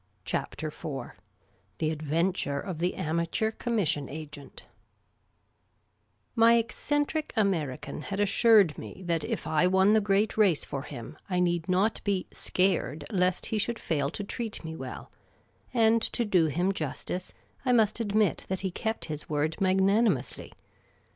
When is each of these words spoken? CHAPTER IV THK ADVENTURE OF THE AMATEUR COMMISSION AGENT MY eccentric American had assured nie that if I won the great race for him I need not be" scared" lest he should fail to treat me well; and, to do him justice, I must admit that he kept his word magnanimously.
CHAPTER 0.25 0.69
IV 0.69 1.11
THK 1.77 1.91
ADVENTURE 1.91 2.59
OF 2.59 2.79
THE 2.79 2.95
AMATEUR 2.95 3.51
COMMISSION 3.51 4.09
AGENT 4.09 4.65
MY 6.35 6.53
eccentric 6.55 7.31
American 7.35 8.01
had 8.01 8.19
assured 8.19 8.79
nie 8.79 9.03
that 9.03 9.23
if 9.23 9.45
I 9.45 9.67
won 9.67 9.93
the 9.93 10.01
great 10.01 10.37
race 10.39 10.65
for 10.65 10.81
him 10.81 11.19
I 11.29 11.39
need 11.39 11.69
not 11.69 12.01
be" 12.03 12.25
scared" 12.47 13.05
lest 13.11 13.45
he 13.53 13.59
should 13.59 13.77
fail 13.77 14.09
to 14.09 14.23
treat 14.23 14.63
me 14.65 14.75
well; 14.75 15.11
and, 15.71 16.01
to 16.01 16.25
do 16.25 16.47
him 16.47 16.71
justice, 16.71 17.35
I 17.63 17.71
must 17.71 17.99
admit 17.99 18.45
that 18.49 18.61
he 18.61 18.71
kept 18.71 19.05
his 19.05 19.29
word 19.29 19.61
magnanimously. 19.61 20.51